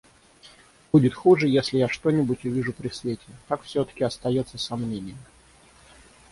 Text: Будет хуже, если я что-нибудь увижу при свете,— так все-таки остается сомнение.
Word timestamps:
Будет 0.91 1.13
хуже, 1.13 1.47
если 1.47 1.77
я 1.77 1.87
что-нибудь 1.87 2.43
увижу 2.43 2.73
при 2.73 2.89
свете,— 2.89 3.21
так 3.47 3.61
все-таки 3.61 4.03
остается 4.03 4.57
сомнение. 4.57 5.13